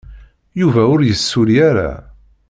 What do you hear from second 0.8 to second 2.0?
ur yessulli ara.